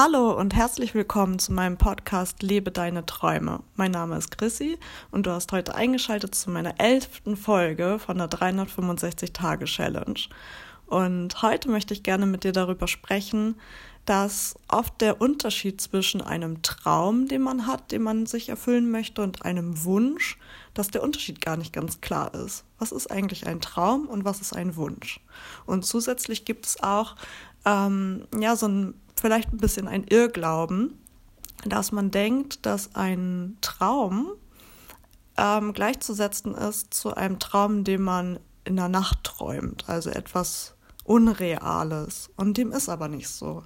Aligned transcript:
Hallo 0.00 0.30
und 0.30 0.54
herzlich 0.54 0.94
willkommen 0.94 1.40
zu 1.40 1.52
meinem 1.52 1.76
Podcast 1.76 2.44
Lebe 2.44 2.70
deine 2.70 3.04
Träume. 3.04 3.64
Mein 3.74 3.90
Name 3.90 4.16
ist 4.16 4.30
Chrissy 4.30 4.78
und 5.10 5.26
du 5.26 5.32
hast 5.32 5.50
heute 5.50 5.74
eingeschaltet 5.74 6.36
zu 6.36 6.52
meiner 6.52 6.78
elften 6.78 7.36
Folge 7.36 7.98
von 7.98 8.16
der 8.16 8.28
365-Tage-Challenge. 8.28 10.20
Und 10.86 11.42
heute 11.42 11.68
möchte 11.68 11.94
ich 11.94 12.04
gerne 12.04 12.26
mit 12.26 12.44
dir 12.44 12.52
darüber 12.52 12.86
sprechen, 12.86 13.56
dass 14.08 14.54
oft 14.68 15.02
der 15.02 15.20
Unterschied 15.20 15.82
zwischen 15.82 16.22
einem 16.22 16.62
Traum, 16.62 17.28
den 17.28 17.42
man 17.42 17.66
hat, 17.66 17.92
den 17.92 18.02
man 18.02 18.24
sich 18.24 18.48
erfüllen 18.48 18.90
möchte, 18.90 19.20
und 19.20 19.44
einem 19.44 19.84
Wunsch, 19.84 20.38
dass 20.72 20.88
der 20.88 21.02
Unterschied 21.02 21.42
gar 21.42 21.58
nicht 21.58 21.74
ganz 21.74 22.00
klar 22.00 22.32
ist. 22.32 22.64
Was 22.78 22.90
ist 22.90 23.10
eigentlich 23.10 23.46
ein 23.46 23.60
Traum 23.60 24.06
und 24.06 24.24
was 24.24 24.40
ist 24.40 24.56
ein 24.56 24.76
Wunsch? 24.76 25.20
Und 25.66 25.84
zusätzlich 25.84 26.46
gibt 26.46 26.64
es 26.64 26.82
auch 26.82 27.16
ähm, 27.66 28.26
ja 28.40 28.56
so 28.56 28.66
ein 28.66 28.94
vielleicht 29.20 29.52
ein 29.52 29.58
bisschen 29.58 29.86
ein 29.86 30.04
Irrglauben, 30.04 30.98
dass 31.66 31.92
man 31.92 32.10
denkt, 32.10 32.64
dass 32.64 32.94
ein 32.94 33.58
Traum 33.60 34.30
ähm, 35.36 35.74
gleichzusetzen 35.74 36.54
ist 36.54 36.94
zu 36.94 37.14
einem 37.14 37.38
Traum, 37.38 37.84
den 37.84 38.00
man 38.00 38.38
in 38.64 38.76
der 38.76 38.88
Nacht 38.88 39.22
träumt, 39.24 39.86
also 39.86 40.08
etwas 40.08 40.76
Unreales. 41.04 42.30
Und 42.36 42.56
dem 42.56 42.72
ist 42.72 42.88
aber 42.88 43.08
nicht 43.08 43.28
so. 43.28 43.64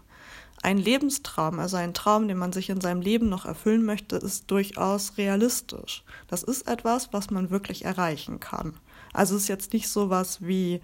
Ein 0.62 0.78
Lebenstraum, 0.78 1.58
also 1.58 1.76
ein 1.76 1.92
Traum, 1.92 2.28
den 2.28 2.38
man 2.38 2.52
sich 2.52 2.70
in 2.70 2.80
seinem 2.80 3.00
Leben 3.02 3.28
noch 3.28 3.44
erfüllen 3.44 3.84
möchte, 3.84 4.16
ist 4.16 4.50
durchaus 4.50 5.18
realistisch. 5.18 6.04
Das 6.28 6.42
ist 6.42 6.68
etwas, 6.68 7.12
was 7.12 7.30
man 7.30 7.50
wirklich 7.50 7.84
erreichen 7.84 8.40
kann. 8.40 8.74
Also 9.12 9.36
es 9.36 9.42
ist 9.42 9.48
jetzt 9.48 9.72
nicht 9.72 9.88
so 9.88 10.08
was 10.08 10.40
wie 10.46 10.80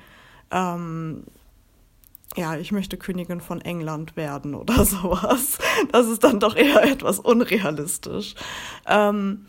ähm, 0.50 1.24
ja, 2.36 2.56
ich 2.56 2.72
möchte 2.72 2.96
Königin 2.96 3.40
von 3.40 3.60
England 3.60 4.16
werden 4.16 4.54
oder 4.54 4.84
sowas. 4.84 5.58
Das 5.92 6.06
ist 6.06 6.24
dann 6.24 6.40
doch 6.40 6.56
eher 6.56 6.82
etwas 6.84 7.18
unrealistisch. 7.18 8.34
Ähm, 8.86 9.46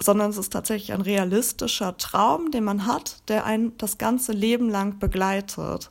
sondern 0.00 0.30
es 0.30 0.38
ist 0.38 0.52
tatsächlich 0.52 0.92
ein 0.92 1.02
realistischer 1.02 1.96
Traum, 1.96 2.50
den 2.50 2.64
man 2.64 2.86
hat, 2.86 3.28
der 3.28 3.44
einen 3.44 3.76
das 3.78 3.98
ganze 3.98 4.32
Leben 4.32 4.68
lang 4.68 4.98
begleitet. 4.98 5.90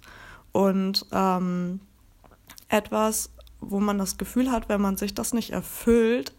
Und 0.52 1.06
ähm, 1.12 1.80
etwas, 2.68 3.30
wo 3.70 3.80
man 3.80 3.98
das 3.98 4.18
Gefühl 4.18 4.52
hat, 4.52 4.70
wenn 4.70 4.82
man 4.82 4.98
sich 4.98 5.14
das 5.14 5.34
nicht 5.34 5.52
erfüllt, 5.52 6.34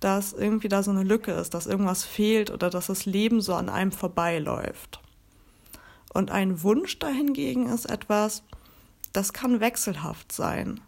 dass 0.00 0.32
irgendwie 0.32 0.68
da 0.68 0.82
so 0.82 0.90
eine 0.90 1.02
Lücke 1.02 1.32
ist, 1.32 1.54
dass 1.54 1.66
irgendwas 1.66 2.04
fehlt 2.04 2.50
oder 2.50 2.70
dass 2.70 2.86
das 2.86 3.06
Leben 3.06 3.40
so 3.40 3.54
an 3.54 3.68
einem 3.68 3.92
vorbeiläuft. 3.92 5.00
Und 6.12 6.30
ein 6.30 6.62
Wunsch 6.62 6.98
dahingegen 6.98 7.66
ist 7.66 7.86
etwas, 7.86 8.42
das 9.12 9.32
kann 9.32 9.60
wechselhaft 9.60 10.32
sein. 10.32 10.80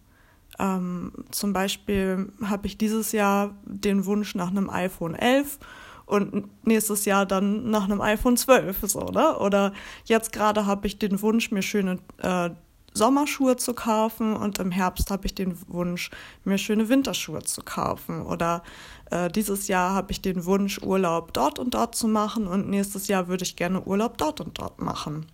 Ähm, 0.59 1.13
zum 1.31 1.53
Beispiel 1.53 2.33
habe 2.45 2.67
ich 2.67 2.79
dieses 2.79 3.13
Jahr 3.13 3.55
den 3.65 4.07
Wunsch 4.07 4.35
nach 4.35 4.51
einem 4.51 4.71
iPhone 4.71 5.15
11 5.15 5.59
und 6.07 6.49
nächstes 6.67 7.05
Jahr 7.05 7.25
dann 7.25 7.71
nach 7.71 7.85
einem 7.85 8.01
iPhone 8.01 8.37
12, 8.37 8.79
so, 8.83 9.01
ne? 9.07 9.39
Oder 9.39 9.73
jetzt 10.05 10.33
gerade 10.33 10.67
habe 10.67 10.87
ich 10.87 10.99
den 10.99 11.23
Wunsch, 11.23 11.51
mir 11.51 11.63
schöne 11.63 11.99
äh, 12.19 12.51
Sommerschuhe 12.93 13.57
zu 13.57 13.75
kaufen 13.75 14.35
und 14.35 14.59
im 14.59 14.71
Herbst 14.71 15.11
habe 15.11 15.27
ich 15.27 15.35
den 15.35 15.57
Wunsch, 15.69 16.11
mir 16.45 16.59
schöne 16.59 16.89
Winterschuhe 16.89 17.43
zu 17.43 17.63
kaufen. 17.63 18.23
Oder 18.23 18.63
äh, 19.11 19.31
dieses 19.31 19.69
Jahr 19.69 19.95
habe 19.95 20.13
ich 20.13 20.21
den 20.21 20.45
Wunsch, 20.45 20.79
Urlaub 20.83 21.33
dort 21.33 21.59
und 21.59 21.75
dort 21.75 21.95
zu 21.95 22.09
machen 22.09 22.47
und 22.47 22.69
nächstes 22.69 23.09
Jahr 23.09 23.29
würde 23.29 23.45
ich 23.45 23.57
gerne 23.57 23.83
Urlaub 23.83 24.19
dort 24.19 24.41
und 24.41 24.59
dort 24.59 24.81
machen. 24.81 25.27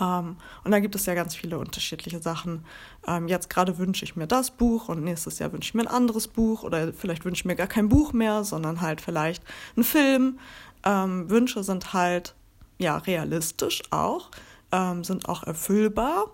Ähm, 0.00 0.36
und 0.64 0.70
da 0.70 0.80
gibt 0.80 0.94
es 0.94 1.06
ja 1.06 1.14
ganz 1.14 1.34
viele 1.34 1.58
unterschiedliche 1.58 2.20
Sachen. 2.20 2.64
Ähm, 3.06 3.28
jetzt 3.28 3.50
gerade 3.50 3.78
wünsche 3.78 4.04
ich 4.04 4.16
mir 4.16 4.26
das 4.26 4.50
Buch 4.50 4.88
und 4.88 5.02
nächstes 5.02 5.38
Jahr 5.38 5.52
wünsche 5.52 5.70
ich 5.70 5.74
mir 5.74 5.82
ein 5.82 5.88
anderes 5.88 6.28
Buch 6.28 6.62
oder 6.62 6.92
vielleicht 6.92 7.24
wünsche 7.24 7.40
ich 7.40 7.44
mir 7.44 7.56
gar 7.56 7.66
kein 7.66 7.88
Buch 7.88 8.12
mehr, 8.12 8.44
sondern 8.44 8.80
halt 8.80 9.00
vielleicht 9.00 9.42
einen 9.76 9.84
Film. 9.84 10.38
Ähm, 10.84 11.28
Wünsche 11.28 11.64
sind 11.64 11.92
halt 11.92 12.34
ja 12.78 12.98
realistisch 12.98 13.82
auch, 13.90 14.30
ähm, 14.70 15.02
sind 15.02 15.28
auch 15.28 15.42
erfüllbar, 15.42 16.30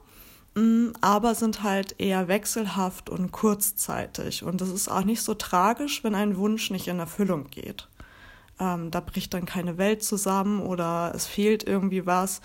aber 1.01 1.35
sind 1.35 1.63
halt 1.63 1.97
eher 1.99 2.29
wechselhaft 2.29 3.11
und 3.11 3.33
kurzzeitig. 3.33 4.45
Und 4.45 4.61
es 4.61 4.71
ist 4.71 4.89
auch 4.89 5.05
nicht 5.05 5.23
so 5.23 5.35
tragisch, 5.35 6.05
wenn 6.05 6.15
ein 6.15 6.37
Wunsch 6.37 6.71
nicht 6.71 6.89
in 6.89 7.01
Erfüllung 7.01 7.51
geht. 7.51 7.89
Ähm, 8.61 8.91
da 8.91 9.01
bricht 9.01 9.35
dann 9.35 9.47
keine 9.47 9.79
Welt 9.79 10.05
zusammen 10.05 10.61
oder 10.61 11.13
es 11.15 11.27
fehlt 11.27 11.65
irgendwie 11.65 12.07
was 12.07 12.41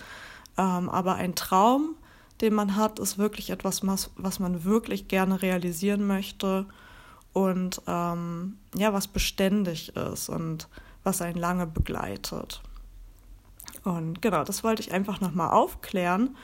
ähm, 0.60 0.90
aber 0.90 1.14
ein 1.14 1.34
Traum, 1.34 1.96
den 2.42 2.54
man 2.54 2.76
hat, 2.76 2.98
ist 2.98 3.16
wirklich 3.16 3.48
etwas, 3.48 3.86
was, 3.86 4.38
man 4.38 4.64
wirklich 4.64 5.08
gerne 5.08 5.40
realisieren 5.40 6.06
möchte 6.06 6.66
und 7.32 7.80
ähm, 7.86 8.58
ja, 8.74 8.92
was 8.92 9.08
beständig 9.08 9.96
ist 9.96 10.28
und 10.28 10.68
was 11.02 11.22
einen 11.22 11.38
lange 11.38 11.66
begleitet. 11.66 12.60
Und 13.84 14.20
genau, 14.20 14.44
das 14.44 14.62
wollte 14.62 14.82
ich 14.82 14.92
einfach 14.92 15.20
nochmal 15.22 15.50
aufklären 15.50 16.36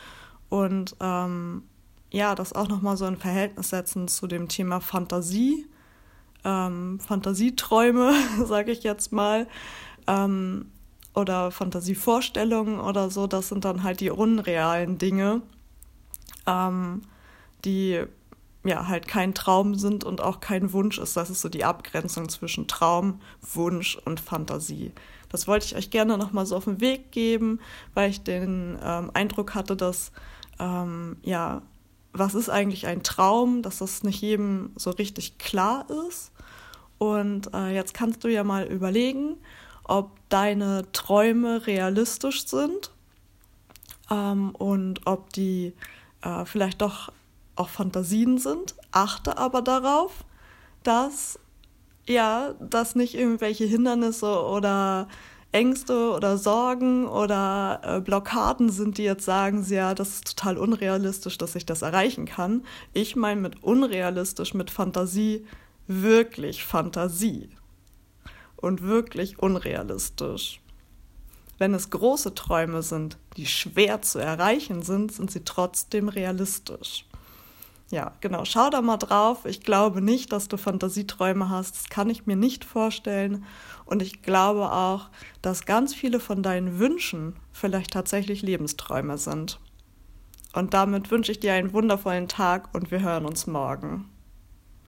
und 0.49 0.97
ähm, 1.01 1.63
ja, 2.11 2.35
das 2.35 2.53
auch 2.53 2.69
nochmal 2.69 2.97
so 2.97 3.07
in 3.07 3.17
Verhältnis 3.17 3.71
setzen 3.71 4.09
zu 4.09 4.27
dem 4.27 4.49
Thema 4.49 4.81
Fantasie, 4.81 5.67
ähm, 6.45 7.01
Fantasieträume, 7.01 8.15
sage 8.45 8.73
ich 8.73 8.83
jetzt 8.83 9.13
mal. 9.13 9.47
Ähm, 10.07 10.71
oder 11.15 11.51
Fantasievorstellungen 11.51 12.79
oder 12.79 13.11
so, 13.11 13.27
das 13.27 13.49
sind 13.49 13.65
dann 13.65 13.83
halt 13.83 14.01
die 14.01 14.11
unrealen 14.11 14.99
Dinge, 14.99 15.41
ähm, 16.47 17.03
die 17.65 18.05
ja 18.69 18.89
halt 18.89 19.09
kein 19.09 19.35
Traum 19.35 19.75
sind 19.75 20.05
und 20.05 20.21
auch 20.21 20.41
kein 20.41 20.73
Wunsch 20.73 20.99
ist. 20.99 21.17
Das 21.17 21.31
ist 21.31 21.41
so 21.41 21.49
die 21.49 21.65
Abgrenzung 21.65 22.29
zwischen 22.29 22.69
Traum, 22.69 23.21
Wunsch 23.55 23.97
und 24.05 24.21
Fantasie. 24.21 24.93
Das 25.29 25.49
wollte 25.49 25.67
ich 25.67 25.77
euch 25.77 25.91
gerne 25.91 26.17
nochmal 26.19 26.47
so 26.47 26.57
auf 26.57 26.65
den 26.65 26.81
Weg 26.81 27.11
geben, 27.11 27.61
weil 27.95 28.11
ich 28.11 28.23
den 28.23 28.79
ähm, 28.83 29.11
Eindruck 29.15 29.55
hatte, 29.55 29.77
dass 29.77 30.13
ähm, 30.59 31.17
ja, 31.23 31.63
was 32.13 32.35
ist 32.35 32.49
eigentlich 32.49 32.87
ein 32.87 33.03
Traum, 33.03 33.63
dass 33.63 33.79
das 33.79 34.03
nicht 34.03 34.21
jedem 34.23 34.71
so 34.77 34.91
richtig 34.91 35.39
klar 35.39 35.87
ist. 36.09 36.33
Und 36.99 37.53
äh, 37.53 37.75
jetzt 37.75 37.93
kannst 37.93 38.25
du 38.25 38.29
ja 38.29 38.43
mal 38.43 38.65
überlegen, 38.65 39.37
ob 39.85 40.11
deine 40.29 40.91
Träume 40.93 41.67
realistisch 41.67 42.47
sind 42.47 42.91
ähm, 44.11 44.55
und 44.55 45.07
ob 45.07 45.33
die 45.33 45.75
äh, 46.23 46.45
vielleicht 46.45 46.81
doch 46.81 47.13
auch 47.57 47.69
Fantasien 47.69 48.39
sind. 48.39 48.75
Achte 48.93 49.39
aber 49.39 49.63
darauf, 49.63 50.25
dass 50.83 51.39
ja, 52.09 52.55
dass 52.61 52.95
nicht 52.95 53.15
irgendwelche 53.15 53.65
Hindernisse 53.65 54.45
oder 54.45 55.09
Ängste 55.53 56.13
oder 56.13 56.39
Sorgen 56.39 57.07
oder 57.07 57.81
äh, 57.83 58.01
Blockaden 58.01 58.71
sind, 58.71 58.99
die 58.99 59.05
jetzt 59.05 59.25
sagen, 59.25 59.65
ja, 59.69 59.95
das 59.95 60.11
ist 60.11 60.37
total 60.37 60.59
unrealistisch, 60.59 61.39
dass 61.39 61.55
ich 61.55 61.67
das 61.67 61.83
erreichen 61.83 62.27
kann. 62.27 62.63
Ich 62.93 63.17
meine 63.17 63.41
mit 63.41 63.63
unrealistisch, 63.63 64.55
mit 64.55 64.71
Fantasie, 64.71 65.47
wirklich 65.87 66.65
Fantasie 66.65 67.49
und 68.57 68.83
wirklich 68.83 69.39
unrealistisch. 69.39 70.61
Wenn 71.59 71.73
es 71.73 71.91
große 71.91 72.35
Träume 72.35 72.83
sind, 72.83 73.17
die 73.37 73.47
schwer 73.47 74.03
zu 74.03 74.19
erreichen 74.19 74.83
sind, 74.83 75.13
sind 75.13 75.31
sie 75.31 75.45
trotzdem 75.45 76.09
realistisch. 76.09 77.07
Ja, 77.91 78.13
genau, 78.21 78.45
schau 78.45 78.69
da 78.69 78.83
mal 78.83 78.97
drauf. 78.97 79.45
Ich 79.45 79.61
glaube 79.61 80.01
nicht, 80.03 80.33
dass 80.33 80.49
du 80.49 80.57
Fantasieträume 80.57 81.51
hast. 81.51 81.77
Das 81.77 81.89
kann 81.89 82.11
ich 82.11 82.27
mir 82.27 82.35
nicht 82.35 82.65
vorstellen. 82.65 83.45
Und 83.85 84.03
ich 84.03 84.23
glaube 84.23 84.73
auch, 84.73 85.09
dass 85.41 85.67
ganz 85.67 85.95
viele 85.95 86.19
von 86.19 86.43
deinen 86.43 86.81
Wünschen 86.81 87.37
vielleicht 87.53 87.93
tatsächlich 87.93 88.43
Lebensträume 88.43 89.19
sind. 89.19 89.61
Und 90.53 90.75
damit 90.75 91.11
wünsche 91.11 91.31
ich 91.31 91.39
dir 91.39 91.53
einen 91.53 91.73
wundervollen 91.73 92.29
Tag 92.29 92.75
und 92.75 92.91
wir 92.91 93.03
hören 93.03 93.25
uns 93.25 93.47
morgen. 93.47 94.11